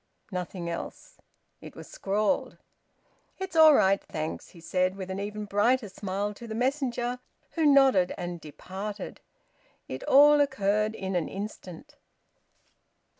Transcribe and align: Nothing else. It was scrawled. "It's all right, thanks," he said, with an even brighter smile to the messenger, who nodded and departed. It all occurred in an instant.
Nothing 0.31 0.67
else. 0.67 1.17
It 1.61 1.75
was 1.75 1.87
scrawled. 1.87 2.57
"It's 3.37 3.55
all 3.55 3.75
right, 3.75 4.03
thanks," 4.03 4.49
he 4.49 4.59
said, 4.59 4.95
with 4.95 5.11
an 5.11 5.19
even 5.19 5.45
brighter 5.45 5.89
smile 5.89 6.33
to 6.33 6.47
the 6.47 6.55
messenger, 6.55 7.19
who 7.51 7.67
nodded 7.67 8.11
and 8.17 8.41
departed. 8.41 9.21
It 9.87 10.03
all 10.05 10.41
occurred 10.41 10.95
in 10.95 11.15
an 11.15 11.29
instant. 11.29 11.97